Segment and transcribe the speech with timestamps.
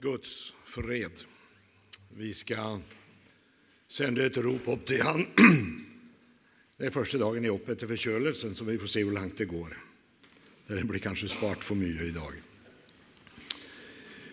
[0.00, 1.12] Guds fred.
[2.16, 2.80] Vi ska
[3.88, 5.26] sända ett rop upp till han.
[6.76, 9.44] Det är första dagen i opp till förkölelsen, så vi får se hur långt det
[9.44, 9.78] går.
[10.66, 12.32] Det blir kanske spart för mycket idag.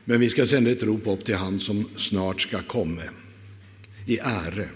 [0.03, 3.03] Men vi ska sända ett rop upp till han som snart ska komma
[4.07, 4.69] i ära,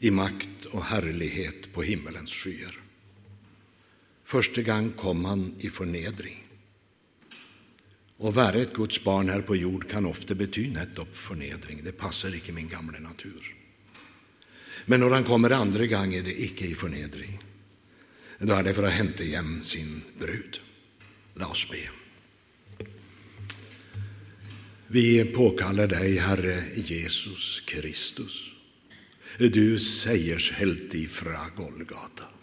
[0.00, 2.80] i makt och härlighet på himmelens skyer.
[4.24, 6.45] Första gång kom han i förnedring.
[8.16, 11.82] Å være et Guds barn her på jord kan ofte bety nettopp fornedring.
[11.84, 13.50] Det passer ikke min gamle natur.
[14.86, 17.36] Men når han kommer andre gang, er det ikke i fornedring.
[18.40, 20.60] Da er det for å hente hjem sin brud.
[21.36, 21.82] La oss be.
[24.88, 28.52] Vi påkallar dig, Herre Jesus Kristus,
[29.36, 32.35] du seiershelt ifra Golgata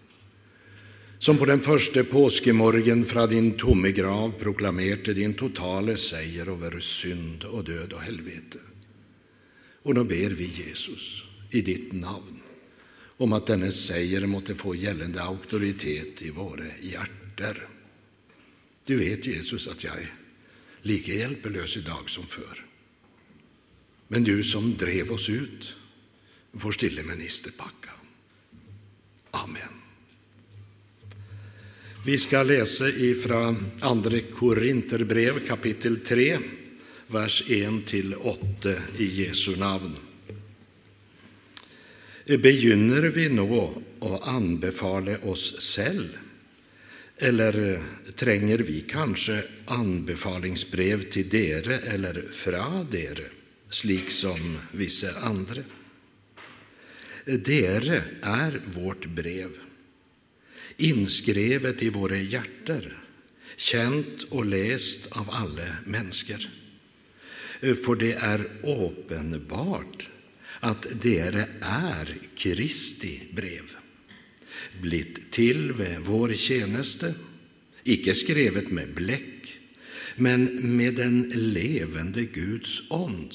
[1.23, 7.43] som på den första påskemorgen från din tomme grav proklamerte din totale seier över synd
[7.43, 8.57] och död och helvete.
[9.83, 12.41] Och nu ber vi Jesus i ditt namn
[13.17, 17.67] om att denne seier måtte få gällande auktoritet i våra hjärter.
[18.85, 20.13] Du vet, Jesus, att jag är
[20.81, 21.23] lika i
[21.77, 22.65] idag som förr.
[24.07, 25.75] Men du som drev oss ut
[26.59, 27.89] får stille ministerpacka.
[29.31, 29.82] Amen.
[32.05, 36.39] Vi ska läsa ifrån Andra Korinterbrev kapitel 3,
[37.07, 39.95] vers 1-8 i Jesu namn.
[42.25, 43.59] Begynner vi nå
[43.99, 46.09] å anbefale oss selv,
[47.17, 47.81] eller
[48.15, 53.31] trenger vi kanske anbefalingsbrev till dere eller fra dere,
[53.69, 55.63] slik som vissa andra?
[57.25, 59.63] Dere är vårt brev
[60.77, 62.83] inskrevet i våra hjärtan,
[63.55, 66.49] känt och läst av alla människor.
[67.59, 70.09] För det är uppenbart
[70.59, 71.19] att det
[71.61, 73.75] är Kristi brev,
[74.81, 77.13] blitt till ved vår tjänste,
[77.83, 79.57] icke skrevet med bläck,
[80.15, 80.43] men
[80.77, 83.33] med den levande Guds ond,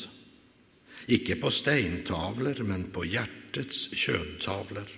[1.07, 4.98] icke på steintavlor, men på hjärtets köntavlor.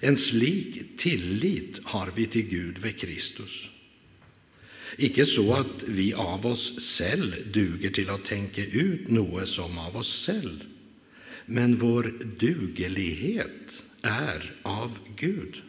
[0.00, 3.70] En slik tillit har vi till Gud ved Kristus.
[4.96, 9.96] Icke så att vi av oss selv duger till att tänka ut något som av
[9.96, 10.64] oss selv,
[11.46, 15.62] men vår dugelighet är av Gud.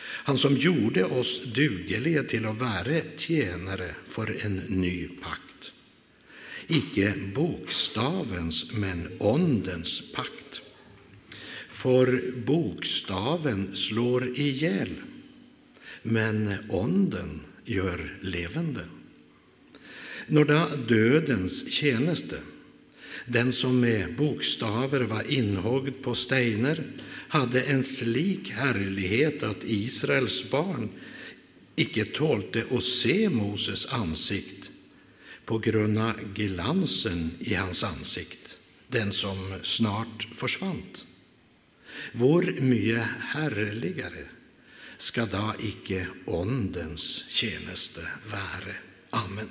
[0.00, 5.72] Han som gjorde oss dugeliga till att vara tjänare för en ny pakt.
[6.66, 10.62] Icke bokstavens, men åndens pakt.
[11.78, 14.94] För bokstaven slår ihjäl,
[16.02, 18.84] men onden gör levande.
[20.26, 22.40] Några dödens tjeneste,
[23.26, 26.82] den som med bokstaver var inhogd på steiner,
[27.28, 30.88] hade en slik härlighet att Israels barn
[31.76, 34.70] icke tålte att se Moses ansikt
[35.44, 38.58] på grund av glansen i hans ansikt,
[38.88, 41.07] den som snart försvant.
[42.12, 43.04] Hvor mye
[43.34, 44.26] herligere
[44.98, 48.74] skal da icke åndens tjeneste være?
[49.10, 49.50] Amen.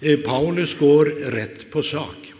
[0.00, 2.32] Eh, Paulus går rätt på sak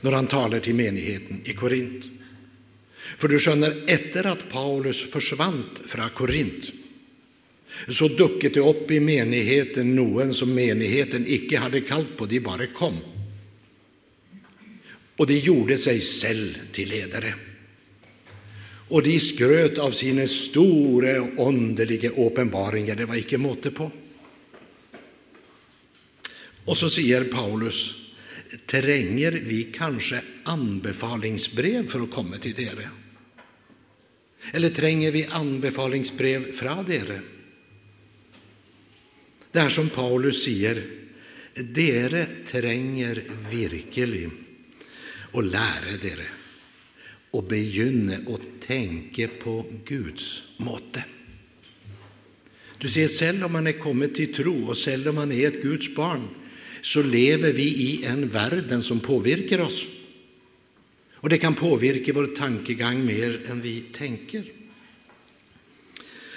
[0.00, 2.04] när han talar till menigheten i Korint.
[3.18, 6.72] För du skönner, efter att Paulus forsvant från Korint
[7.88, 12.66] så dukket det upp i menigheten någon som menigheten icke hade kallt på, de bara
[12.66, 12.98] kom
[15.18, 17.34] och de gjorde sig själv till ledare.
[18.88, 23.90] Och de skröt av sina stora underliga uppenbaringar, det var icke måtte på.
[26.64, 27.94] Och så säger Paulus,
[28.66, 32.90] tränger vi kanske anbefalingsbrev för att komma till dere?
[34.52, 37.20] Eller tränger vi anbefalingsbrev från dere?
[39.52, 40.86] Det är som Paulus säger,
[41.54, 44.30] dere tränger virkelig
[45.30, 46.26] och lära dere
[47.30, 51.04] och begynne å tänka på Guds måte.
[52.78, 55.62] Du ser, selv om man är kommit till tro, och selv om man är ett
[55.62, 56.28] Guds barn,
[56.80, 59.86] så lever vi i en värld som påverkar oss.
[61.14, 64.44] Och det kan påverka vår tankegång mer än vi tänker.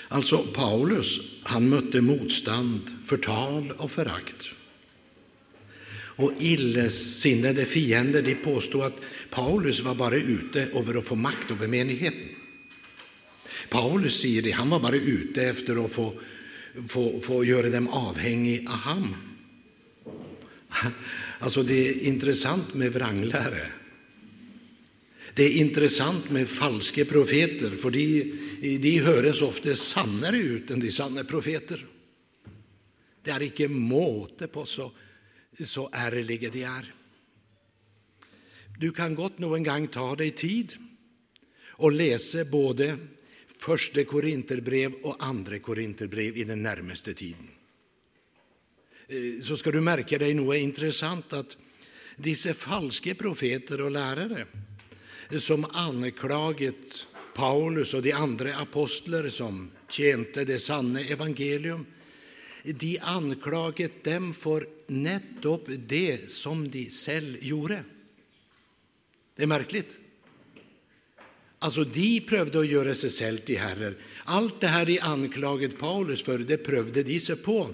[0.08, 4.48] Alltså, Paulus, han mötte motstånd, förtal och förakt
[6.16, 11.68] och illesinnade fiender de påstod att Paulus var bara ute över att få makt över
[11.68, 12.30] menigheten.
[13.70, 16.14] Paulus säger det, han var bara ute efter att få,
[16.88, 19.16] få, få göra dem avhängiga av ham.
[21.40, 23.72] Alltså, det är intressant med vranglärare.
[25.34, 28.34] Det är intressant med falska profeter, för de,
[28.78, 31.86] de höres ofta sannare ut än de sanna profeter.
[33.24, 34.92] Det är inte måte på så,
[35.60, 36.88] så ærlige de er.
[38.82, 40.78] Du kan godt noen gang ta deg tid
[41.82, 42.96] og lese både
[43.62, 47.50] første korinterbrev og andre korinterbrev i den nærmeste tiden.
[49.08, 51.56] Eh, så skal du merke deg noe interessant, at
[52.22, 57.06] disse falske profeter og lærere eh, som anklaget
[57.36, 61.86] Paulus og de andre apostler som tjente det sanne evangelium,
[62.64, 67.84] de anklaget dem for nettopp det som de selv gjorde.
[69.36, 69.98] Det är märkligt.
[71.60, 73.98] Alltså, de prövde att göra sig selv till herrer.
[74.24, 77.74] Allt det här de anklaget Paulus för, det prövde de sig på.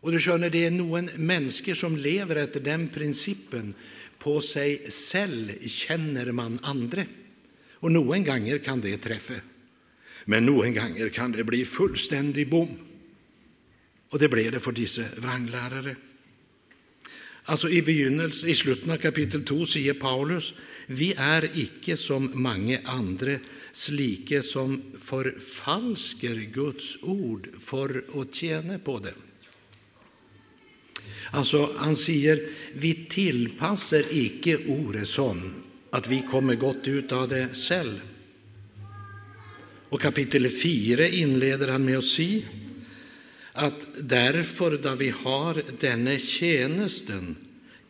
[0.00, 3.74] Och du skjønner, det är noen mennesker som lever efter den principen.
[4.18, 7.06] På sig selv känner man andre.
[7.72, 9.34] Och noen ganger kan det träffa.
[10.28, 12.68] Men noen ganger kan det bli fullständig bom.
[14.10, 15.96] Och det blev det för dessa vranglärare.
[17.44, 20.52] Altså I begynnelse, i slutten av kapittel 2 sier Paulus
[20.92, 23.38] vi er ikke som mange andre,
[23.72, 29.14] slike som forfalsker Guds ord for å tjene på det.
[31.32, 32.40] Altså, Han sier
[32.76, 35.42] vi tilpasser ikke ordet sånn
[35.92, 38.00] at vi kommer godt ut av det selv.
[39.88, 42.44] Och kapitel 4 inleder han med att si
[43.52, 47.36] att därför, då vi har denne tjänsten,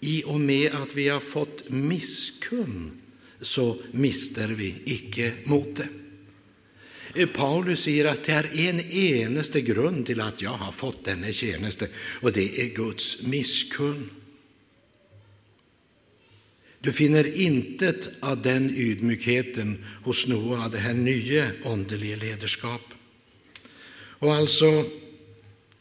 [0.01, 2.91] i och med att vi har fått miskunn,
[3.41, 5.89] så mister vi icke modet.
[7.15, 11.33] Eh, Paulus säger att det är en eneste grund till att jag har fått denne
[11.33, 11.89] tjänste,
[12.21, 14.11] och det är Guds miskunn.
[16.81, 22.83] Du finner intet av den ydmykheten hos Noa, av det här nya åndelige ledarskap.
[24.21, 24.91] Och alltså,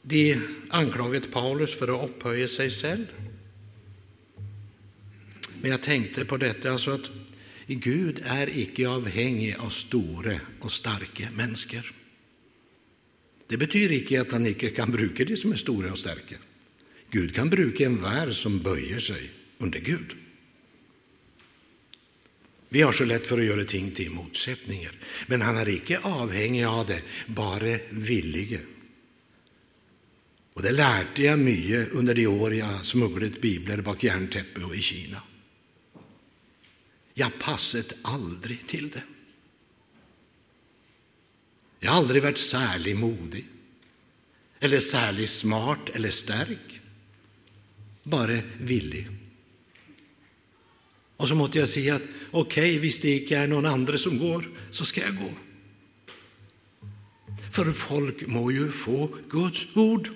[0.01, 0.38] de
[0.69, 3.05] anklaget Paulus för att upphöja sig själv.
[5.61, 7.09] Men jag tänkte på detta alltså att
[7.67, 11.91] Gud är icke avhängig av stora och starka människor.
[13.47, 16.35] Det betyder icke att han icke kan bruka de som är stora och starka.
[17.09, 20.15] Gud kan bruka en värld som böjer sig under Gud.
[22.69, 24.91] Vi har så lätt för att göra ting till motsättningar,
[25.27, 28.59] men han är icke avhängig av det, bara villige.
[30.53, 34.81] Och det lärde jag mycket under de år jag smugglet bibler bak järnteppet och i
[34.81, 35.21] Kina.
[37.13, 39.03] Jag passet aldrig till det.
[41.79, 43.45] Jag har aldrig varit särskilt modig,
[44.59, 46.79] eller särskilt smart eller stark,
[48.03, 49.07] bara villig.
[51.17, 54.17] Och så måste jag säga att okej, okay, visst det inte är någon annan som
[54.17, 55.31] går, så ska jag gå.
[57.51, 60.09] För folk må ju få Guds ord.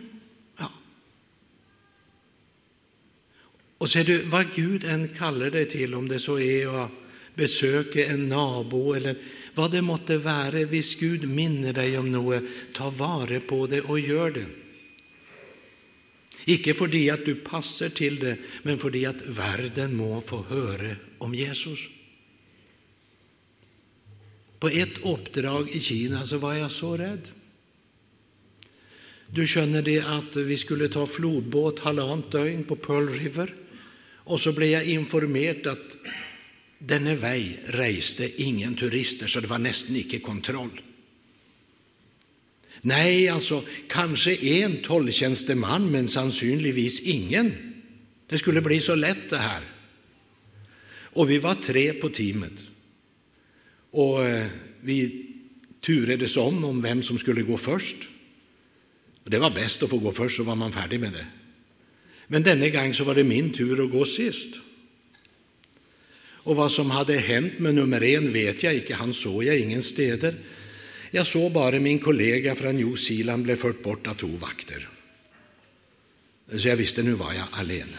[3.77, 6.91] Och ser du, vad Gud än kallar dig till, om det så är att
[7.35, 9.15] besöka en nabo eller
[9.53, 12.43] vad det måtte vara, visst Gud minner dig om något,
[12.73, 14.45] ta vare på det och gör det.
[16.45, 21.35] Icke fordi att du passar till det, men fordi att världen må få höra om
[21.35, 21.79] Jesus.
[24.59, 27.29] På ett uppdrag i Kina så var jag så rädd.
[29.27, 33.55] Du skjønner det att vi skulle ta flodbåt halvannet døgn på Pearl River.
[34.23, 35.97] Och så blev jag informerad att
[36.77, 40.81] denne vei reiste ingen turister, så det var nästan icke kontroll.
[42.81, 47.53] Nej, alltså kanske en tolvtjänsteman, men sannsynligvis ingen.
[48.27, 49.63] Det skulle bli så lätt det här.
[51.13, 52.65] Och vi var tre på teamet.
[53.91, 54.47] Och eh,
[54.81, 55.25] vi
[55.81, 57.95] turades om om vem som skulle gå först.
[59.23, 61.25] Och det var bäst att få gå först, så var man färdig med det.
[62.27, 64.55] Men denne gång så var det min tur att gå sist.
[66.43, 69.83] Och vad som hade hänt med nummer en vet jag inte, han såg jag ingen
[69.83, 70.35] steder.
[71.13, 74.89] Jag såg bara min kollega från New Zealand bli fört bort av två vakter.
[76.57, 77.97] Så jag visste nu var jag alene.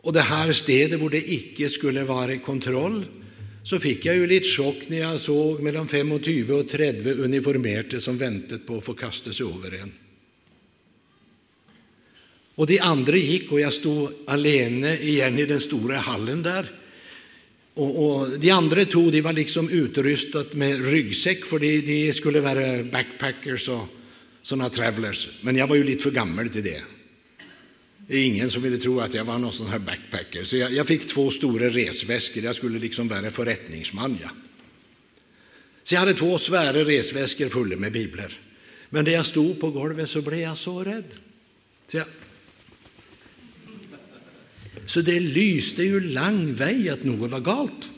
[0.00, 3.04] Och det här stedet där det icke skulle vara kontroll,
[3.64, 8.18] så fick jag ju lite chock när jag såg mellan 25 och 30 uniformerade som
[8.18, 9.92] väntade på att få kasta sig över en.
[12.54, 16.70] Och de andra gick och jag stod alene igen i den stora hallen där.
[17.74, 22.40] Och, och de andra tog, de var liksom utrustat med ryggsäck för de, de skulle
[22.40, 23.88] vara backpackers och
[24.42, 26.82] sådana travelers, men jag var ju lite för gammal till det.
[28.06, 30.72] Det är ingen som ville tro att jag var någon sån här backpacker, så jag,
[30.72, 32.44] jag fick två stora resväskor.
[32.44, 34.18] Jag skulle liksom vara förrättningsman.
[34.22, 34.28] Ja.
[35.84, 38.38] Så jag hade två svära resväskor fulla med biblar.
[38.90, 41.04] Men när jag stod på golvet så blev jag så rädd.
[41.86, 42.06] Så, jag
[44.86, 47.92] så det lyste ju lång väg att något var galt.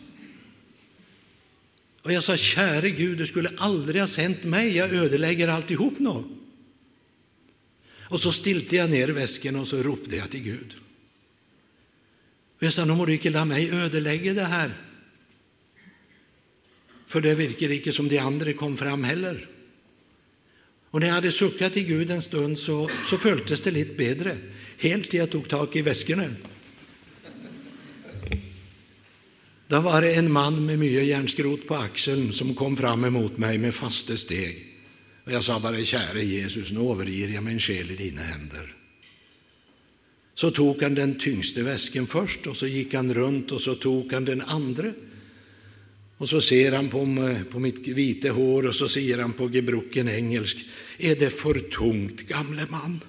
[2.03, 6.25] Och jag sa, käre Gud, du skulle aldrig ha sänt mig, jag ödelägger alltihop nu.
[8.01, 10.75] Och så stilte jag ner väskan och så ropade jag till Gud.
[12.57, 14.75] Och jag sa, nu må du inte låta mig ödelägga det här.
[17.07, 19.49] För det verkar inte som de andra kom fram heller.
[20.91, 24.39] Och när jag hade suckat till Gud en stund så, så följdes det lite bättre,
[24.79, 26.31] helt till jag tog tag i väskorna.
[29.69, 33.75] Det var en man med mycket järnskrot på axeln som kom fram emot mig med
[33.75, 34.67] fasta steg.
[35.25, 38.77] Och jag sa bara, käre Jesus, nu överger jag min själ i dina händer.
[40.35, 44.13] Så tog han den tyngste väsken först och så gick han runt och så tog
[44.13, 44.93] han den andra.
[46.17, 50.09] Och så ser han på, på mitt vita hår och så ser han på gebrocken
[50.09, 50.57] engelsk.
[50.99, 53.01] Är det för tungt, gamle man?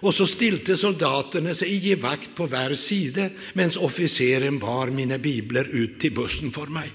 [0.00, 5.64] Och så stilte soldaterna sig i vakt på var sida medan officeren bar mina biblar
[5.64, 6.92] ut till bussen för mig.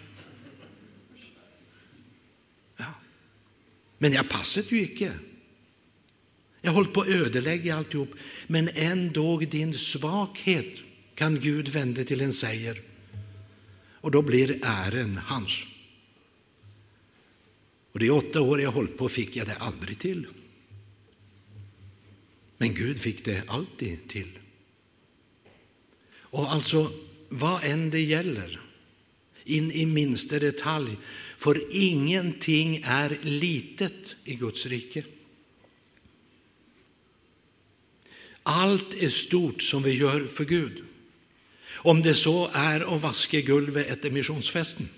[2.78, 2.94] Ja.
[3.98, 5.14] Men jag passade ju icke.
[6.62, 8.12] Jag höll på att ödelägga alltihop,
[8.48, 10.84] men ändå din svaghet
[11.16, 12.82] kan Gud vända till en seger.
[13.92, 15.64] Och då blir ären hans.
[17.92, 20.28] Och de åtta år jag hållit på fick jag det aldrig till.
[22.64, 24.40] Men Gud fick det alltid till.
[26.16, 26.92] Och alltså,
[27.30, 28.62] vad än det gäller,
[29.44, 30.98] in i minsta detalj,
[31.38, 35.04] för ingenting är litet i Guds rike.
[38.44, 40.84] Allt är stort som vi gör för Gud.
[41.74, 44.90] Om det så är att vaska gulvet efter missionsfesten.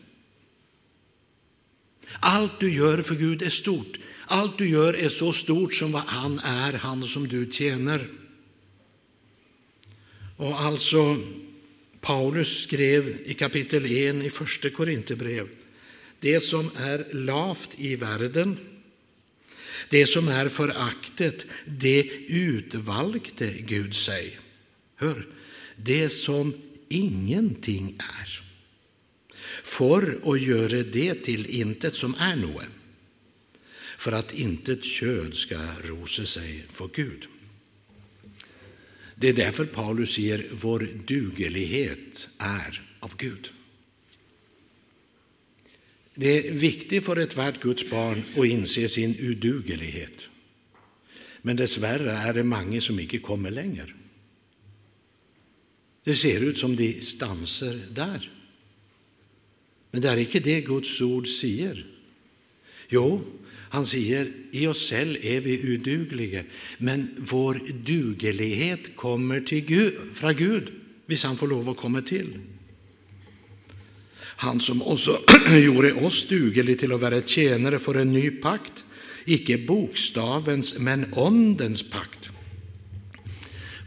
[2.19, 3.97] Allt du gör för Gud är stort.
[4.27, 8.07] Allt du gör är så stort som vad han är, han som du tjänar.
[10.37, 11.17] Och alltså,
[12.01, 15.47] Paulus skrev i kapitel 1 i första Korinthierbrev,
[16.19, 18.57] det som är lavt i världen,
[19.89, 24.39] det som är föraktet, det utvalgte Gud sig.
[24.95, 25.27] Hör,
[25.75, 26.53] det som
[26.89, 28.41] ingenting är,
[29.63, 32.63] för att göra det till intet som är något
[34.05, 37.27] för att intet köd ska rosa sig för Gud.
[39.15, 43.49] Det är därför Paulus säger vår dugelighet är av Gud.
[46.15, 50.29] Det är viktigt för ett värt Guds barn att inse sin uduglighet.
[51.41, 53.93] Men dessvärre är det många som inte kommer längre.
[56.03, 58.31] Det ser ut som de stanser där.
[59.91, 61.85] Men det är inte det Guds ord säger.
[62.89, 63.21] Jo,
[63.75, 66.43] han säger, i oss själva är vi udugliga,
[66.77, 70.71] men vår duglighet kommer till Gud, från Gud,
[71.07, 72.39] om han får lov att komma till.
[74.17, 75.19] Han som också
[75.65, 78.83] gjorde oss dugliga till att vara tjänare för en ny pakt,
[79.25, 82.29] icke bokstavens men ondens pakt.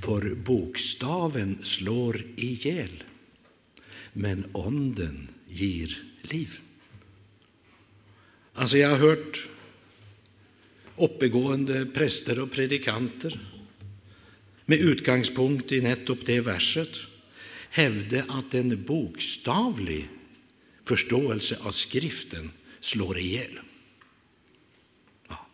[0.00, 3.04] För bokstaven slår ihjäl,
[4.12, 6.59] men onden ger liv.
[8.54, 9.49] Alltså jag har hört
[10.99, 13.40] uppegående präster och predikanter
[14.67, 16.97] med utgångspunkt i nettopp det verset
[17.71, 20.09] hävde att en bokstavlig
[20.85, 22.50] förståelse av skriften
[22.81, 23.59] slår ihjäl.
[25.28, 25.47] Ja.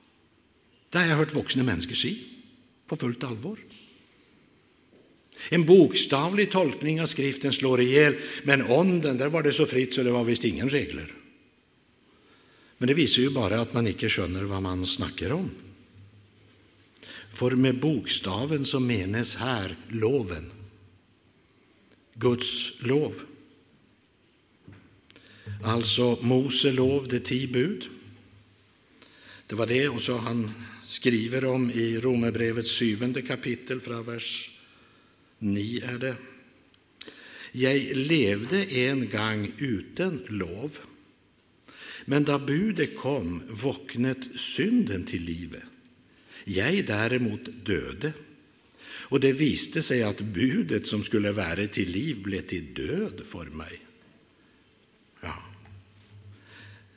[0.90, 2.16] Det har jag hört vuxna människor säga
[2.86, 3.58] på fullt allvar.
[5.48, 10.02] En bokstavlig tolkning av skriften slår ihjäl, men onden, där var det så fritt så
[10.02, 11.14] det var visst ingen regler.
[12.78, 15.50] Men det visar ju bara att man inte skönner vad man snackar om.
[17.32, 20.50] För med bokstaven så menes här loven,
[22.14, 23.22] Guds lov.
[25.64, 27.88] Alltså Mose lov, det tio bud.
[29.46, 30.50] Det var det och så han
[30.84, 34.50] skriver om i Romarbrevets syvende kapitel från vers
[35.38, 36.16] 9 är det.
[37.52, 40.78] Jag levde en gång utan lov
[42.04, 45.62] men då budet kom våknet synden till livet.
[46.44, 48.12] jeg däremot döde.
[49.08, 53.44] Og det viste sig att budet som skulle være till liv ble til död for
[53.44, 53.80] mig.
[55.22, 55.34] Ja.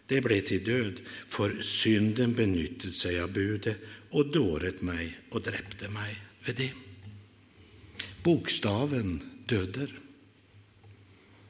[0.09, 3.75] det ble til død, for synden benyttet seg av budet
[4.15, 6.69] og dåret meg og drepte meg ved det.
[8.23, 9.91] Bokstaven døder.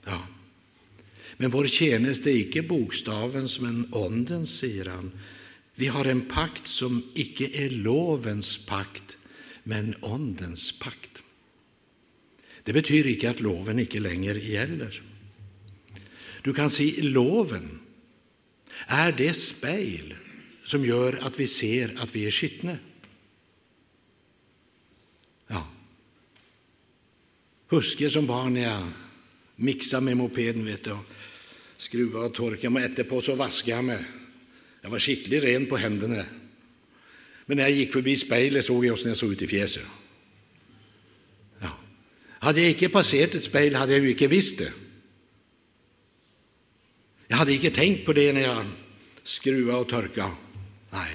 [0.08, 0.18] Ja,
[1.38, 5.12] men vår tjeneste er ikke bokstavens, men åndens, sier han.
[5.78, 9.18] Vi har en pakt som ikke er lovens pakt,
[9.70, 11.22] men åndens pakt.
[12.66, 14.98] Det betyr ikke at loven ikke lenger gjelder.
[16.44, 17.78] Du kan si loven
[18.90, 20.16] er det speil
[20.68, 22.76] som gjør at vi ser at vi er skitne.
[25.52, 25.62] Ja.
[27.72, 28.90] Husker som barn jeg
[29.64, 30.98] miksa med mopeden vet du,
[31.78, 32.90] skruva og torka meg.
[32.92, 34.08] Etterpå så vaskade jeg meg.
[34.84, 36.26] Jeg var skikkelig ren på hendene.
[37.48, 39.94] Men når jeg gikk forbi speilet, så jeg åssen jeg så ut i fjeset.
[41.62, 41.72] Ja.
[42.44, 44.74] Hadde jeg ikke passert et speil, hadde jeg jo ikke visst det.
[47.28, 48.68] Jeg hadde ikke tenkt på det når jeg
[49.28, 50.28] skrua og tørka.
[50.96, 51.10] Nei.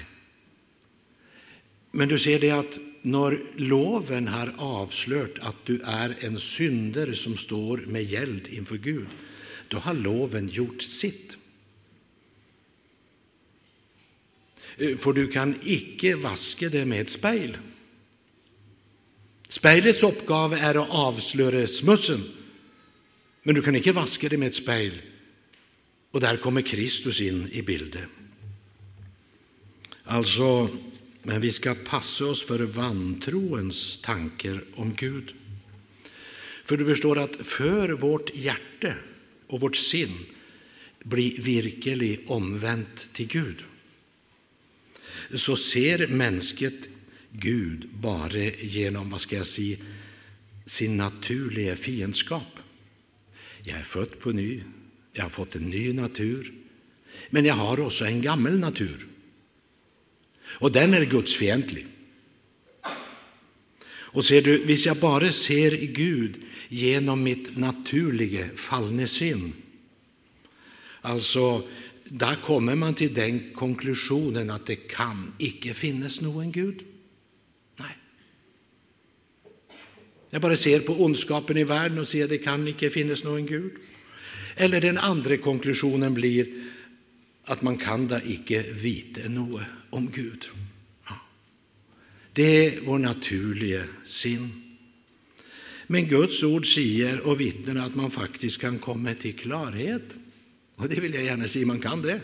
[1.93, 7.35] Men du ser det at når loven har avslørt at du er en synder som
[7.37, 9.09] står med gjeld innenfor Gud,
[9.69, 11.37] då har loven gjort sitt.
[14.77, 17.57] Eh, for du kan ikke vaske det med et speil.
[19.53, 22.23] Speilets oppgave er å avsløre smussen,
[23.43, 24.97] men du kan ikke vaske det med et speil.
[26.13, 28.05] Og der kommer Kristus inn i bildet.
[30.13, 30.67] Altså,
[31.23, 35.33] men vi skal passe oss for vantroens tanker om Gud.
[36.63, 38.95] For du förstår att för vårt hjärte
[39.53, 40.15] og vårt sinn
[41.03, 43.63] blir virkelig omvendt til Gud,
[45.33, 46.89] så ser mennesket
[47.33, 49.67] Gud bare gjennom hva skal jeg si,
[50.65, 52.61] sin naturlige fiendskap.
[53.65, 54.63] Jeg er født på ny,
[55.13, 56.47] jeg har fått en ny natur,
[57.31, 59.05] men jeg har også en gammel natur,
[60.61, 61.87] og den er gudsfiendtlig.
[64.13, 66.35] Och ser du, hvis jag bara ser Gud
[66.69, 69.53] genom mitt naturliga fallne sinn,
[71.05, 71.67] Alltså,
[72.03, 76.83] där kommer man till den konklusionen att det kan icke finnas någon Gud.
[77.75, 77.97] Nej.
[80.29, 83.45] Jag bara ser på ondskapen i världen och ser att det kan icke finnas någon
[83.45, 83.71] Gud.
[84.55, 86.47] Eller den andra konklusionen blir
[87.43, 90.47] att man kan da ikke vite noe om Gud.
[92.33, 94.47] Det er vår naturlige sinn.
[95.93, 100.15] Men Guds ord sier og vitner at man faktisk kan komme til klarhet.
[100.81, 102.17] Og det vil jeg gjerne si man kan det.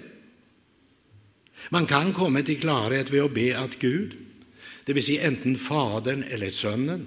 [1.70, 4.16] Man kan komme til klarhet ved å be at Gud,
[4.88, 5.06] dvs.
[5.06, 7.06] Si enten Faderen eller Sønnen,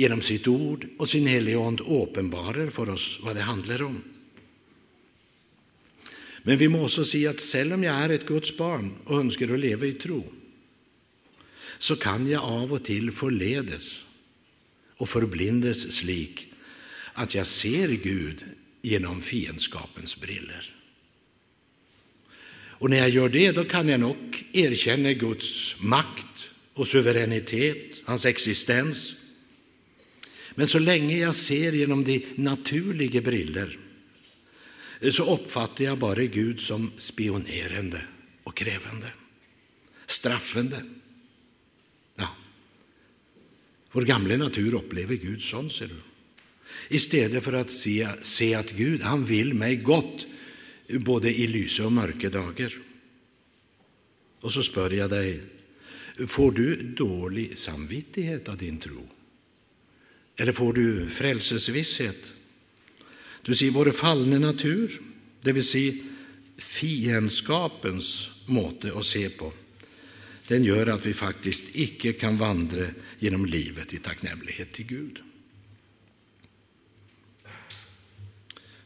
[0.00, 4.00] gjennom sitt ord og sin Hellige Ånd åpenbarer for oss hva det handler om.
[6.48, 9.52] Men vi må også si at selv om jeg er et Guds barn og ønsker
[9.52, 10.22] å leve i tro,
[11.80, 14.04] så kan jag av och till förledes
[14.96, 16.52] och förblindes slik
[17.12, 18.44] att jag ser Gud
[18.82, 20.74] genom fiendskapens briller.
[22.52, 28.26] Och när jag gör det, då kan jag nog erkänna Guds makt och suveränitet hans
[28.26, 29.14] existens,
[30.54, 33.78] Men så länge jag ser genom de naturliga briller,
[35.10, 38.02] så uppfattar jag bara Gud som spionerande
[38.44, 39.12] och krävande,
[40.06, 40.82] straffande
[43.92, 45.98] vår gamla natur upplever Gud sånn, ser du.
[46.88, 50.26] Istället för att se, se att Gud, han vill mig gott,
[50.88, 52.74] både i lyse och mörka dagar.
[54.40, 55.40] Och så spör jag dig,
[56.26, 59.08] får du dålig samvittighet av din tro?
[60.36, 62.32] Eller får du frälsesvisshet?
[63.42, 65.00] Du ser vår fallna natur,
[65.42, 65.70] dvs.
[65.70, 65.92] säga
[66.58, 69.52] fiendskapens måte att se på,
[70.50, 72.86] den gör att vi faktiskt icke kan vandra
[73.18, 75.18] genom livet i tacknämlighet till Gud.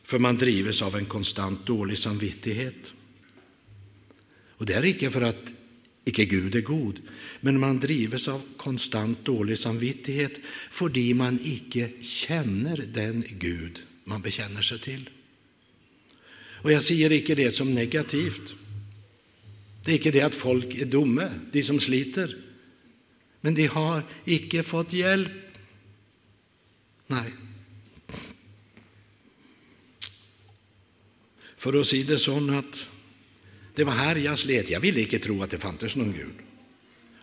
[0.02, 2.92] För man drives av en konstant dålig samvittighet.
[4.48, 5.52] Och det är icke för att
[6.04, 7.00] icke Gud är god,
[7.40, 10.32] men man drives av konstant dålig samvittighet
[10.70, 15.10] fördi man icke känner den Gud man bekänner sig till.
[16.62, 18.54] Och jag säger icke det som negativt.
[19.84, 22.32] Det er ikke det at folk er dumme, de som sliter.
[23.44, 25.58] Men de har ikke fått hjelp.
[27.12, 27.26] Nei.
[31.60, 32.80] For å si det sånn at
[33.76, 34.72] det var her jeg slet.
[34.72, 36.42] Jeg ville ikke tro at det fantes noen Gud.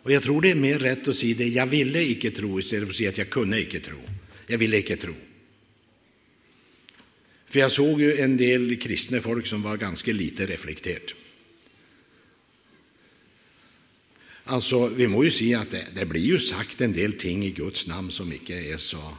[0.01, 2.61] Og jeg tror det er mer rett å si det 'jeg ville ikke tro', i
[2.61, 4.09] stedet for å si at 'jeg kunne ikke tro'.
[4.49, 5.15] Jeg ville ikke tro.
[7.45, 11.13] For jag såg jo en del kristna folk som var ganska lite reflektert.
[14.51, 17.51] Alltså, vi må ju se att det, det, blir ju sagt en del ting i
[17.51, 19.17] Guds namn som inte är så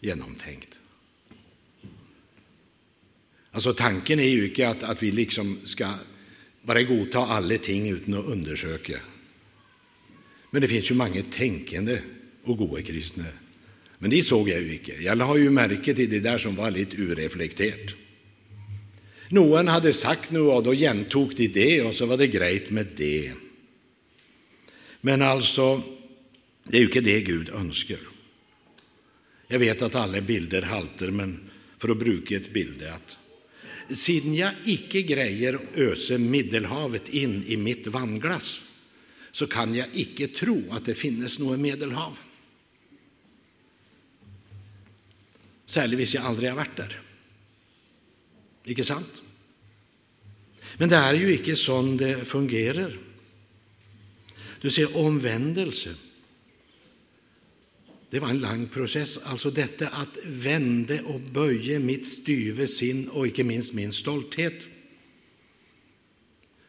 [0.00, 0.78] genomtänkt.
[3.50, 5.90] Alltså tanken är ju inte att, att vi liksom ska
[6.62, 8.98] bara godta alla ting utan att undersöka.
[10.50, 11.98] Men det finns ju många tänkande
[12.44, 13.24] och goda kristna.
[13.98, 14.92] Men de såg jag ju inte.
[14.92, 17.94] Jag la ju märke till det där som var lite ureflekterat.
[19.28, 22.86] Någon hade sagt nu och då gentog de det och så var det grejt med
[22.96, 23.32] det.
[25.06, 25.82] Men alltså,
[26.64, 27.98] det är ju inte det Gud önskar.
[29.48, 33.16] Jag vet att alla bilder halter, men för att bruka ett bild att
[33.96, 38.62] sedan jag icke grejer öse Middelhavet in i mitt vannglas
[39.30, 42.18] så kan jag icke tro att det finnes något Medelhav.
[45.66, 47.00] Särskilt hvis jag aldrig har varit där.
[48.64, 49.22] Icke sant?
[50.76, 52.98] Men det är ju icke så det fungerar.
[54.64, 55.94] Du ser omvändelse.
[58.10, 63.26] Det var en lång process, alltså detta att vända och böja mitt styve sinn och
[63.26, 64.66] inte minst min stolthet.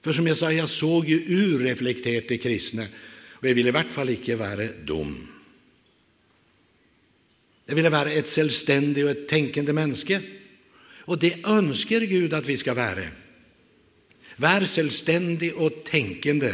[0.02, 2.88] För som jag sa, jag såg ju urreflekterat det kristna
[3.32, 5.28] och jag ville i vart fall icke vara dum.
[7.66, 10.22] Jag ville vara ett självständigt och ett tänkande människa.
[10.98, 13.08] Och det önskar Gud att vi ska vara.
[14.36, 16.54] Var självständig och tänkande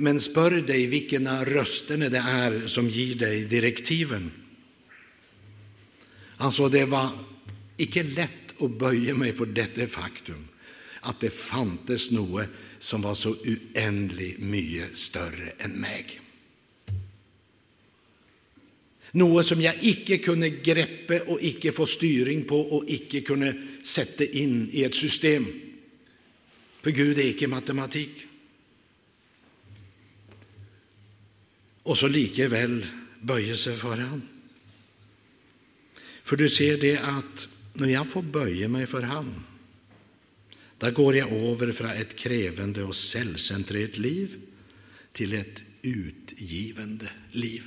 [0.00, 4.32] men spör dig vilka rösterna det är som ger dig direktiven.
[6.36, 7.10] Alltså, det var
[7.76, 10.48] icke lätt att böja mig för detta faktum
[11.00, 12.46] att det fantes något
[12.78, 16.20] som var så oändligt mycket större än mig.
[19.12, 24.24] Något som jag icke kunde greppa och icke få styrning på och icke kunde sätta
[24.24, 25.46] in i ett system.
[26.82, 28.26] För Gud är icke matematik.
[31.82, 32.86] Och så likeväl
[33.20, 34.22] böjer sig för han.
[36.22, 39.34] För du ser det att när jag får böja mig för han,
[40.78, 44.36] då går jag över från ett krävande och självcentrerat liv
[45.12, 47.62] till ett utgivande liv.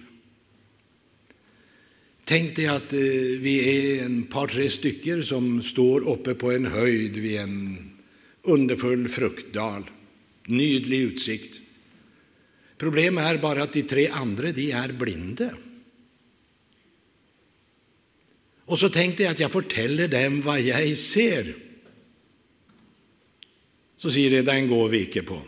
[2.24, 3.00] Tänk dig att eh,
[3.40, 7.78] vi är en par, tre stycken som står uppe på en höjd vid en
[8.42, 9.90] underfull fruktdal,
[10.48, 11.60] nydlig utsikt.
[12.78, 15.50] Problemet är bara att de tre andra de är blinda.
[18.66, 21.56] Och så tänkte jag att jag fortäller dem vad jag ser.
[23.98, 25.42] Så säger de, den går vi icke på.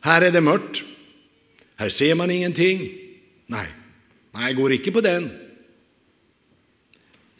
[0.00, 0.82] Här är det mörkt.
[1.76, 2.80] Här ser man ingenting.
[3.46, 3.66] Nej,
[4.32, 5.30] nej, jag går icke på den.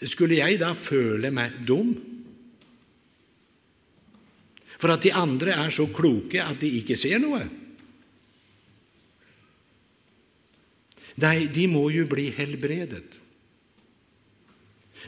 [0.00, 2.24] Skulle jag då føle mig dum?
[4.78, 7.42] För att de andra är så kloka att de icke ser något?
[11.22, 13.18] Nej, de må ju bli helbredet.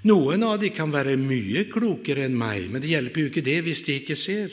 [0.02, 3.60] Någon av dem kan vara mycket klokare än mig, men det hjälper ju inte det
[3.60, 4.50] hvis de inte ser.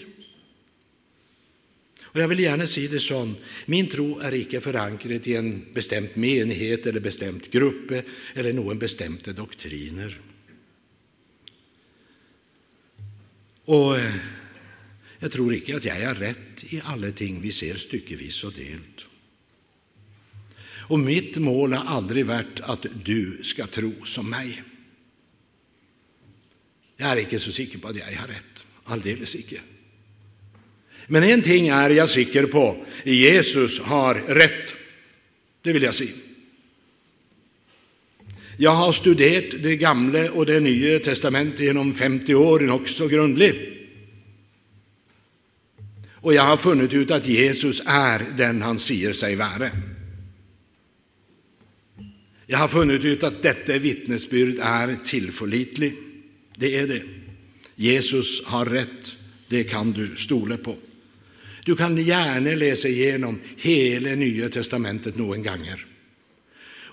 [2.01, 6.09] Och jag vill gärna säga det som, min tro är icke förankrad i en bestämd
[6.13, 7.91] menighet eller bestämd grupp
[8.33, 10.19] eller någon bestämda doktriner.
[13.65, 14.15] Och eh,
[15.19, 19.10] jag tror icke att jag är rätt i alla ting vi ser styckevis och delt.
[20.91, 24.63] Och mitt mål har aldrig varit att du ska tro som mig.
[26.97, 29.61] Jag är inte så säker på att jag har rätt, alldeles icke.
[31.07, 34.73] Men en ting är jag säker på, Jesus har rätt.
[35.61, 36.11] Det vill jag säga.
[38.57, 43.59] Jag har studerat det gamla och det nya testamentet genom 50 år också grundligt.
[46.11, 49.69] Och jag har funnit ut att Jesus är den han säger sig vara.
[52.51, 55.97] Jag har funnit ut att detta vittnesbyrd är tillförlitligt.
[56.55, 57.03] Det är det.
[57.75, 59.15] Jesus har rätt,
[59.47, 60.77] det kan du stole på.
[61.65, 65.85] Du kan gärna läsa igenom hela Nya testamentet någon gånger.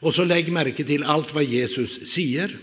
[0.01, 2.59] Och så lägg märke till allt vad Jesus säger,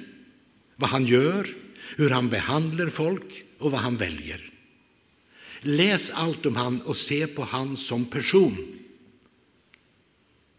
[0.75, 1.47] vad han gör,
[1.95, 4.51] hur han behandlar folk och vad han väljer.
[5.59, 8.57] Läs allt om han och se på han som person.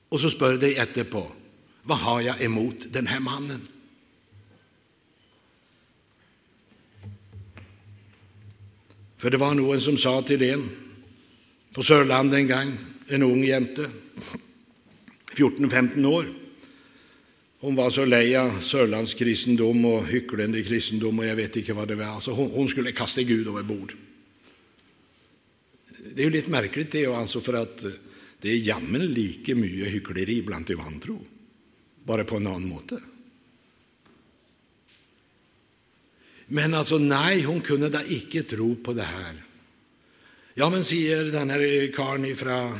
[0.09, 1.33] Och så spör dig efterpå,
[1.87, 3.61] vad har jag emot den här mannen?
[9.17, 10.71] För det var någon som sa till en
[11.73, 13.91] på Sörland en gång, en ung jämte,
[15.37, 16.29] 14-15 år.
[17.59, 21.95] hon var så lej av sørlandskristendom och hycklande kristendom och jag vet inte vad det
[21.95, 22.05] var.
[22.05, 23.95] Alltså hon, hon skulle kasta Gud över bord.
[26.15, 27.91] Det är ju lite märkligt det, alltså för att eh,
[28.41, 31.25] det är jammen lika mycket hyckleri bland de vantro,
[32.07, 33.01] bara på en annan måte.
[36.47, 39.45] Men alltså nej, hon kunde da icke tro på det här.
[40.55, 42.79] Ja, men säger den här karln ifrån,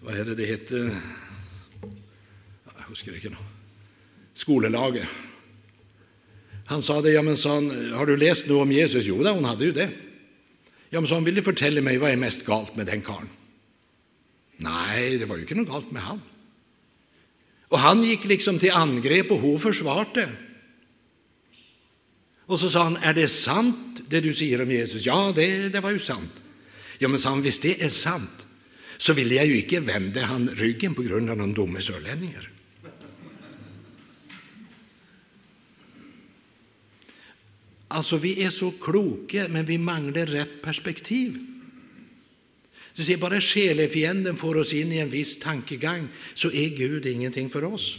[0.00, 0.96] vad är det det heter,
[2.78, 3.38] jag husker ikke nå,
[4.32, 5.08] skolelaget.
[6.66, 9.04] Han sa det, ja men sa han, har du läst något om Jesus?
[9.04, 9.90] Jo, hon hade ju det.
[10.90, 13.28] Ja, men så han ville fortelle mig vad är mest galt med den karln.
[14.56, 16.20] Nej, det var ju inte något galt med han.
[17.72, 20.28] Och han gick liksom till angrepp och hon försvarte.
[22.46, 25.06] Och så sa han, är det sant det du säger om Jesus?
[25.06, 26.42] Ja, det, det var ju sant.
[26.98, 28.46] Ja, men sa han, visst det är sant,
[28.96, 32.50] så vill jag ju inte vända han ryggen på grund av någon dumme sörlänningar.
[37.88, 41.51] Alltså, vi är så kloka, men vi manglar rätt perspektiv.
[42.94, 47.50] Du ser, bara själefienden får oss in i en viss tankegang, så är Gud ingenting
[47.50, 47.98] för oss.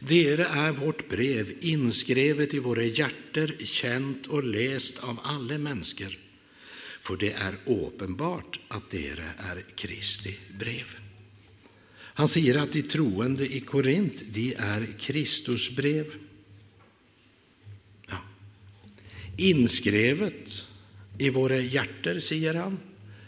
[0.00, 6.18] Dere är vårt brev, inskrevet i våra hjärter, känt och läst av alla människor,
[7.00, 10.96] för det är uppenbart att dere är Kristi brev.
[12.18, 16.14] Han säger att de troende i Korint, de är Kristus brev.
[18.08, 18.18] Ja.
[19.36, 20.67] Inskrevet
[21.18, 22.78] i våra hjärter, säger han.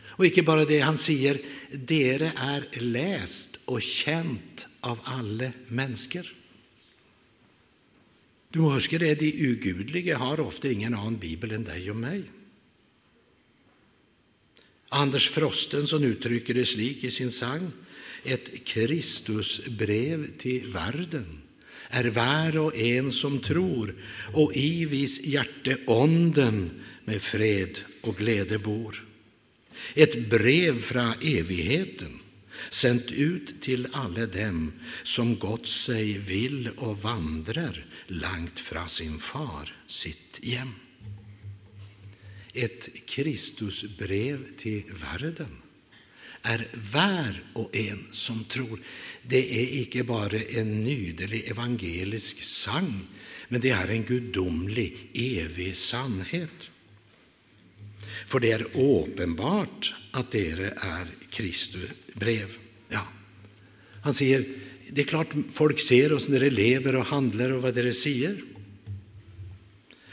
[0.08, 1.40] Och inte bara det, han säger,
[1.72, 6.26] dere är läst och känt av alla människor.
[8.50, 12.22] Du må det, de ugudliga har ofta ingen annan bibel än dig och mig.
[14.88, 17.72] Anders Frostenson uttrycker det slik i sin sang.
[18.24, 21.42] Ett Kristusbrev till världen
[21.88, 23.94] är var och en som tror
[24.34, 26.70] och i vis hjärte onden
[27.04, 29.06] med fred och glädje bor.
[29.94, 32.18] Ett brev från evigheten
[32.70, 39.76] sänt ut till alla dem som gott sig vill och vandrar långt från sin far
[39.86, 40.74] sitt hem.
[42.52, 45.62] Ett Kristusbrev till världen
[46.42, 48.80] är var och en som tror.
[49.22, 53.06] Det är icke bara en nydelig evangelisk sang,
[53.48, 56.69] men det är en gudomlig, evig sannhet.
[58.30, 61.78] För det är uppenbart att dere är Kristi
[62.14, 62.48] brev.
[62.88, 63.08] Ja.
[64.02, 64.44] Han säger,
[64.88, 68.42] det är klart folk ser oss när de lever och handlar och vad dere säger.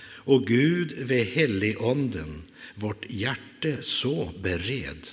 [0.03, 2.43] Och Gud ved helligonden
[2.75, 5.07] vårt hjärte så bered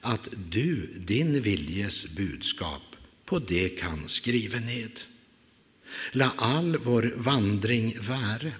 [0.00, 2.82] att du din viljes budskap
[3.24, 5.00] på det kan skriva ned.
[6.12, 8.52] La all vår vandring vara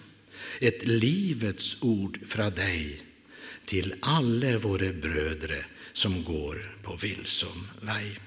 [0.60, 3.02] ett livets ord från dig
[3.66, 8.20] till alla våra brödre som går på vilsom väg.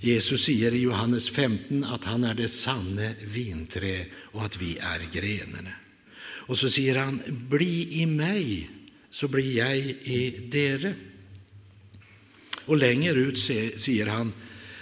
[0.00, 5.00] Jesus säger i Johannes 15 att han är det sanne vinträ och att vi är
[5.12, 5.70] grenarna.
[6.20, 8.70] Och så säger han, bli i mig
[9.10, 10.94] så blir jag i dere.
[12.64, 14.32] Och längre ut säger han,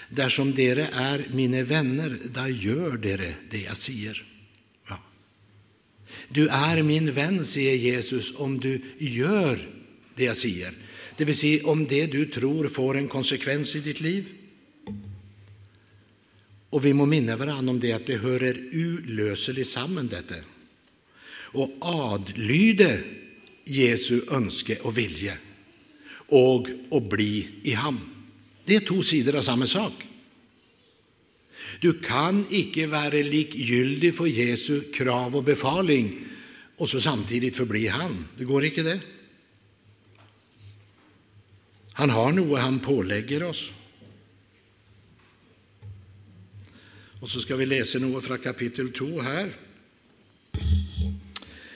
[0.08, 4.24] där som dere är mina vänner, där gör dere det jag säger.
[6.28, 9.68] Du är min vän, säger Jesus, om du gör
[10.14, 10.72] det jag säger.
[11.16, 14.24] Det vill säga om det du tror får en konsekvens i ditt liv.
[16.70, 20.34] Och vi må minna varandra om det att det hörer ulöseligt samman detta.
[21.28, 23.00] Och adlyde
[23.64, 25.38] Jesu önske och vilje
[26.28, 28.00] och att bli i hamn.
[28.64, 29.92] Det är två sidor av samma sak.
[31.80, 36.24] Du kan icke vara likgyldig för Jesu krav och befaling
[36.76, 38.28] och så samtidigt förbli han.
[38.38, 39.00] Det går icke det.
[41.92, 43.72] Han har något han pålägger oss.
[47.20, 49.52] Och så ska vi läsa något från kapitel 2 här.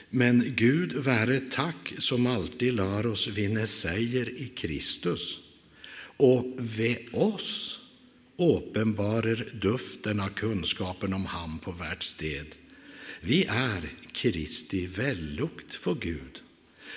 [0.09, 5.39] Men Gud vare tack som alltid lär oss vinna seger i Kristus
[6.17, 7.79] och ved oss
[8.41, 12.55] uppenbarar duften av kunskapen om han på värt sted.
[13.21, 16.41] Vi är Kristi vällukt för Gud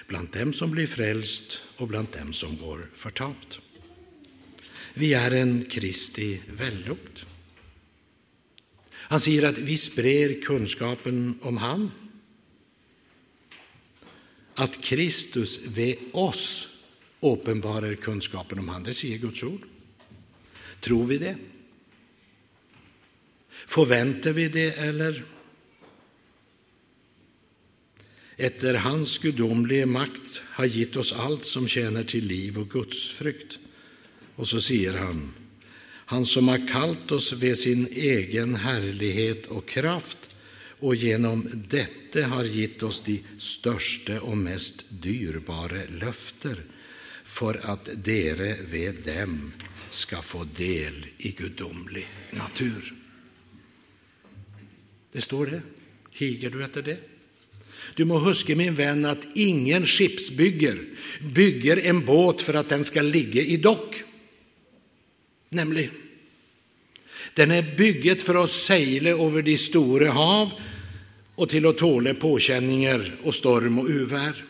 [0.07, 3.59] bland dem som blir frälst och bland dem som går förtapt.
[4.95, 7.27] Vi är en Kristi vällukt.
[8.91, 11.91] Han säger att vi sprer kunskapen om han.
[14.55, 16.69] Att Kristus vid oss
[17.21, 19.61] uppenbarar kunskapen om han, det säger Guds ord.
[20.85, 21.37] Tror vi det?
[23.67, 25.25] Förväntar vi det, eller?
[28.37, 33.59] Efter Hans gudomliga makt har gett oss allt som tjänar till liv och gudsfrykt.
[34.35, 35.35] Och så säger han,
[35.87, 40.37] Han som har kallt oss vid sin egen härlighet och kraft,
[40.79, 46.65] och genom detta har gett oss de största och mest dyrbara löfter
[47.25, 49.53] för att dere vid dem
[49.95, 52.95] ska få del i gudomlig natur.
[55.13, 55.63] Det står det.
[56.11, 56.99] Higer du efter det?
[57.95, 60.85] Du må huske, min vän, att ingen skipsbygger
[61.35, 64.03] bygger en båt för att den ska ligga i dock.
[65.49, 65.91] Nämligen,
[67.35, 70.53] Den är bygget för att segla over de store hav
[71.35, 74.45] och till att tåla påkänningar och storm och uvär.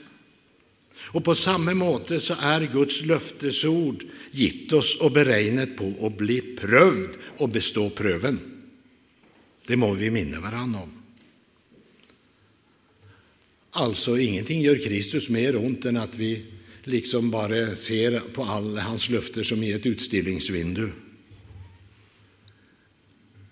[1.14, 4.02] Og på samme måte så er Guds løftesord
[4.34, 8.40] gitt oss og beregnet på å bli prøvd og bestå prøven.
[9.64, 10.92] Det må vi minne hverandre om.
[13.74, 16.34] Altså, ingenting gjør Kristus mer ont enn at vi
[16.90, 20.86] liksom bare ser på alle hans løfter som i et utstillingsvindu.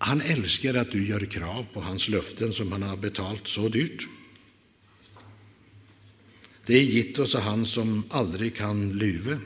[0.03, 4.03] Han elsker at du gjør krav på hans løften som han har betalt så dyrt.
[6.65, 9.39] Det är gitt oss av Han som aldrig kan lyve.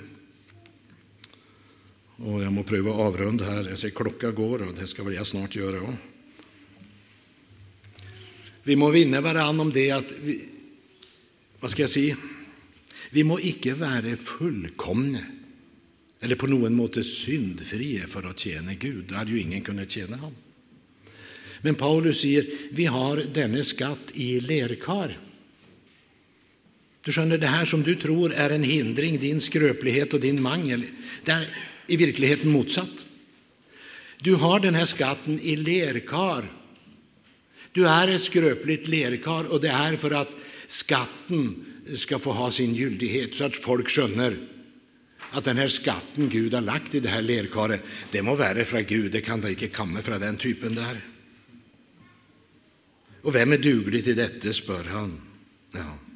[2.16, 3.12] Och jag må pröva å
[3.44, 3.70] här.
[3.70, 5.98] Jag ser klockan går, och det ska väl jag snart göra också.
[8.64, 10.12] Vi må vinna varann om det att...
[10.22, 10.46] vi,
[11.60, 12.18] Vad ska jag säga?
[13.10, 15.26] Vi må icke vara fullkomne
[16.20, 19.06] eller på någon måte syndfrie för att tjäna Gud.
[19.08, 20.36] Då hade ju ingen kunnat tjäna honom.
[21.62, 25.18] Men Paulus säger vi har denne skatt i lerkar.
[27.08, 30.84] Du skönner, det här som du tror är en hindring, din skröplighet och din mangel,
[31.24, 31.48] det är
[31.88, 33.06] i verkligheten motsatt.
[34.20, 36.52] Du har den här skatten i lerkar.
[37.72, 40.32] Du är ett skröpligt lerkar, och det är för att
[40.68, 41.66] skatten
[41.96, 44.38] ska få ha sin gyldighet, så att folk skönner
[45.32, 48.84] att den här skatten Gud har lagt i det här lerkaret, det må vara från
[48.84, 51.02] Gud, det kan det inte komma från den typen där.
[53.22, 55.22] Och vem är duglig till detta, spör han.
[55.72, 56.07] Ja.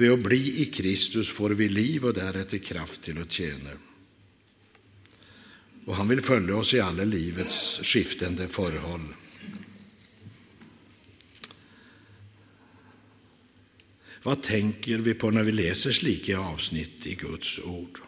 [0.00, 3.74] Ved å bli i Kristus får vi liv og deretter kraft til å tjene.
[5.84, 9.14] Och han vill följa oss i alla livets skiftande förhåll.
[14.22, 17.98] Vad tänker vi på när vi läser slika avsnitt i Guds ord?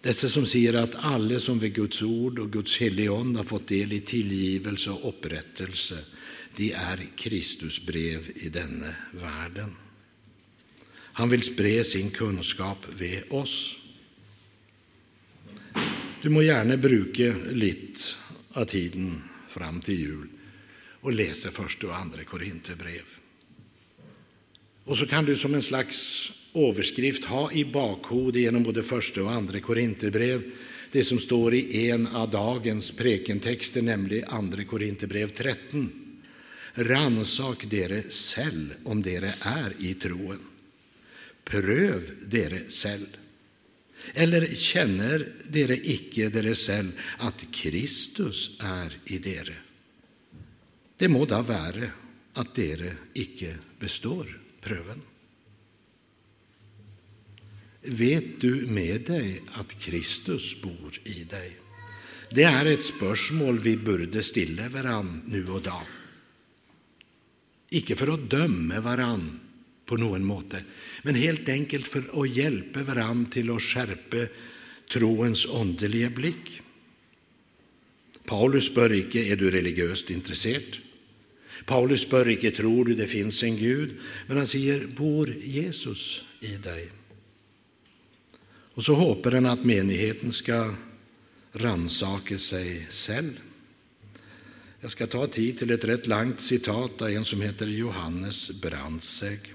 [0.00, 3.92] Dessa som säger att alla som vid Guds ord och Guds helige har fått del
[3.92, 5.98] i tillgivelse och upprättelse
[6.58, 9.76] de er Kristus brev i denne verden.
[11.18, 13.76] Han vil spre sin kunnskap ved oss.
[16.22, 18.02] Du må gjerne bruke litt
[18.58, 19.20] av tiden
[19.52, 20.26] fram til jul
[21.06, 23.06] og lese første og andre Korinterbrev.
[24.88, 26.00] Og så kan du som en slags
[26.58, 30.46] overskrift ha i bakhodet gjennom både første og andre korinterbrev
[30.92, 36.07] det som står i en av dagens prekentekster, nemlig andre korinterbrev 13.
[36.78, 40.44] Ransak dere selv om dere er i troen.
[41.48, 43.08] Prøv dere selv.
[44.14, 46.94] Eller kjenner dere ikke dere selv
[47.26, 49.56] at Kristus er i dere?
[50.98, 51.90] Det må da være
[52.38, 54.30] at dere ikke består
[54.62, 55.02] prøven.
[57.88, 61.54] Vet du med deg at Kristus bor i deg?
[62.34, 65.78] Det er et spørsmål vi burde stille hverandre nå og da.
[67.76, 69.44] Ikke for å dømme hverandre
[69.88, 70.60] på noen måte,
[71.08, 74.26] men helt enkelt for å hjelpe hverandre til å skjerpe
[74.92, 76.50] troens åndelige blikk.
[78.28, 80.82] Paulus spør ikke er du religiøst interessert.
[81.68, 83.96] Paulus spør ikke tror du det fins en Gud,
[84.28, 86.92] men han sier bor Jesus i deg?
[88.76, 90.76] Og så håper han at menigheten skal
[91.58, 93.40] ransake seg selv.
[94.80, 99.54] Jag ska ta tid till ett rätt långt citat av en som heter Johannes Brandtzæg.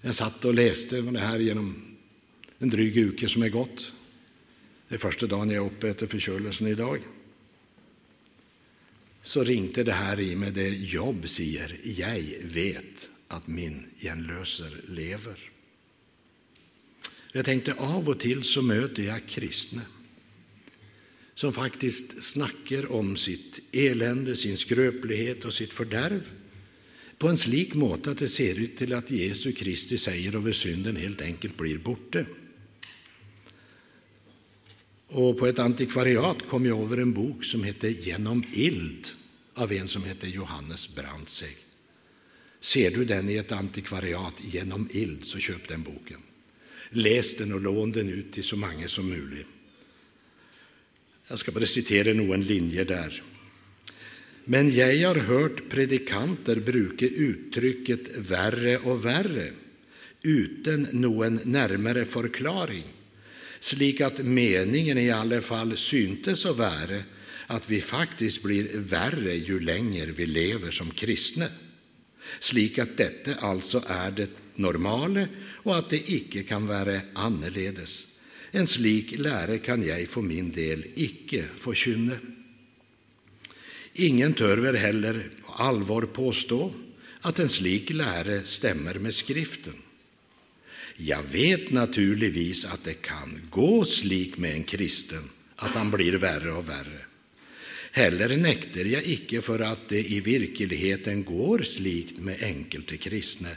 [0.00, 1.96] Jag satt och läste det här genom
[2.58, 3.94] en dryg uke som är gått.
[4.88, 7.00] Det är första dagen jag är uppe efter forkjølelsen i dag.
[9.22, 10.50] Så ringte det här i mig.
[10.50, 15.50] det Jobb säger, jag vet att min genlöser lever.
[17.32, 19.82] Jag tänkte av och till så möter jag kristne
[21.40, 26.26] som faktiskt snackar om sitt elände, sin skröplighet og sitt fördärv
[27.18, 30.96] på en slik måte att det ser ut till att Jesu Kristi seier över synden
[30.96, 32.26] helt enkelt blir borte.
[35.06, 39.08] Och på ett antikvariat kom jag över en bok som hette Genom ild
[39.54, 41.56] av en som hette Johannes Brandseg.
[42.60, 46.20] Ser du den i ett antikvariat genom ild, så köp den boken.
[46.90, 49.46] Läs den och lån den ut till så många som möjligt.
[51.30, 53.22] Jag ska bara citera någon linje där.
[54.44, 59.52] Men jag har hört predikanter bruka uttrycket värre och värre
[60.22, 62.84] utan någon närmare förklaring,
[63.60, 67.02] slik att meningen i alla fall syntes å vara
[67.46, 71.46] att vi faktiskt blir värre ju längre vi lever som kristna,
[72.40, 75.28] slik att detta alltså är det normala
[75.62, 78.06] och att det icke kan vara annorledes.
[78.50, 82.18] En slik lære kan jag för min del icke forkynne.
[83.94, 86.72] Ingen tør vel heller på allvar påstå
[87.20, 89.74] att en slik lære stämmer med skriften.
[90.96, 96.52] Jag vet naturligtvis att det kan gå slik med en kristen att han blir värre
[96.52, 97.00] och värre.
[97.92, 103.56] Heller nekter jag icke för att det i verkligheten går slikt med enkelte kristne.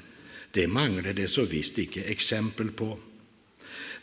[0.52, 3.00] Det manglar det så visst icke exempel på.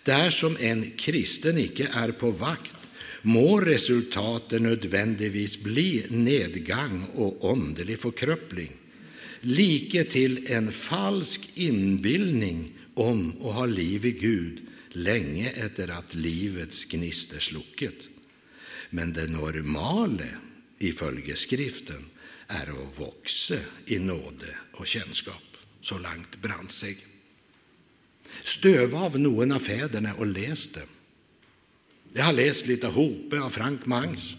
[0.04, 2.76] Där som en kristen icke är på vakt
[3.22, 8.72] må resultatet nödvändigtvis bli nedgång och åndelig förkröppling,
[9.40, 16.84] like till en falsk inbildning om att ha liv i Gud länge efter att livets
[16.84, 18.08] gnister slukket.
[18.90, 20.24] Men det normala
[20.78, 22.04] ifølge Skriften
[22.46, 25.42] är att växa i nåde och kännskap.
[25.80, 27.09] Så långt Brandtzæg.
[28.42, 30.82] Stöva av någon av fäderna och läs det.
[32.12, 34.36] Jag har läst lite Hope av Frank Mangs,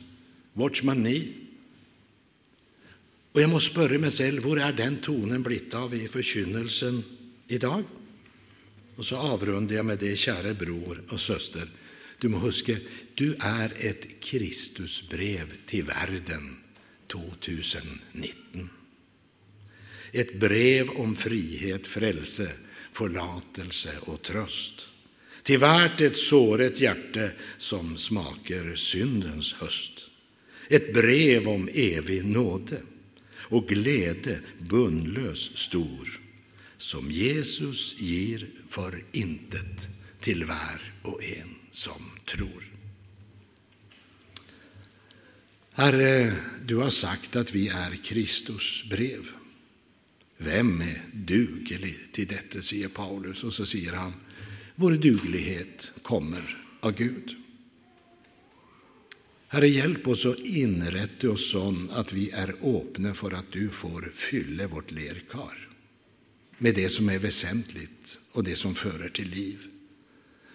[0.53, 1.27] Watchman Nee.
[3.31, 7.03] Och jag måste spørre mig själv, var är den tonen blivit av i förkynnelsen
[7.47, 7.83] idag?
[8.95, 11.67] Och så avrundar jag med det, kära bror och syster.
[12.17, 12.77] Du må huske
[13.15, 16.57] du är ett Kristusbrev till världen
[17.07, 18.69] 2019.
[20.11, 22.51] Ett brev om frihet, frälse,
[22.91, 24.87] förlatelse och tröst.
[25.43, 30.09] Till värt ett såret hjärte som smakar syndens höst.
[30.69, 32.81] Ett brev om evig nåde
[33.33, 36.21] och glädje bundlös stor
[36.77, 39.87] som Jesus ger för intet
[40.19, 42.71] till var och en som tror.
[45.73, 46.33] Herre,
[46.65, 49.40] du har sagt att vi är Kristus brev.
[50.43, 54.13] Vem är duglig till detta, säger Paulus, och så säger han,
[54.75, 57.35] vår duglighet kommer av Gud.
[59.47, 64.11] Herre, hjälp oss att inrätta oss så att vi är öppna för att du får
[64.13, 65.69] fylla vårt lerkar
[66.57, 69.57] med det som är väsentligt och det som förer till liv.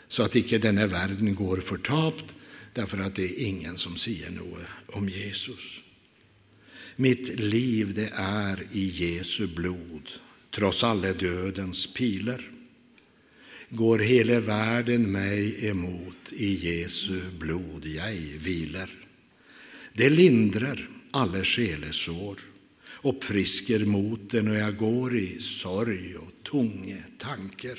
[0.08, 2.34] Så att icke denna världen går förtapt
[2.72, 5.82] därför att det är ingen som säger något om Jesus.
[6.96, 10.10] Mitt liv det är i Jesu blod,
[10.50, 12.50] trots alla dödens pilar.
[13.68, 18.90] Går hela världen mig emot, i Jesu blod jag vilar.
[19.92, 22.40] Det lindrar alla själesår
[23.02, 27.78] uppfrisker moten när jag går i sorg och tunga tankar.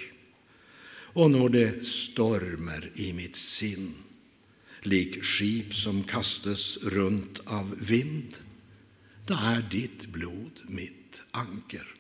[0.90, 3.94] Och när det stormar i mitt sinn,
[4.82, 8.38] lik skip som kastas runt av vind,
[9.28, 11.96] då är ditt blod mitt anker.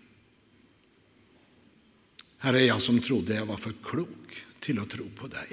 [2.37, 5.47] Herre, jag som trodde jag var för klok till att tro på dig.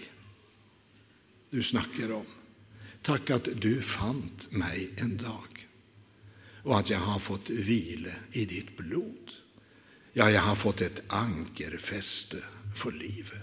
[1.50, 2.26] Du snackar om.
[3.02, 5.68] Tack att du fant mig en dag
[6.62, 9.30] och att jag har fått vila i ditt blod.
[10.12, 12.44] Ja, jag har fått ett ankerfäste
[12.76, 13.42] för livet.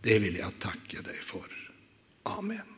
[0.00, 1.72] Det vill jag tacka dig för.
[2.22, 2.71] Amen.